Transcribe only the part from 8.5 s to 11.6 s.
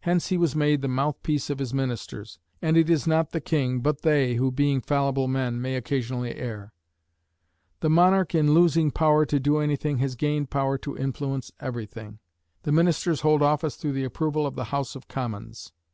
losing power to do anything has gained power to influence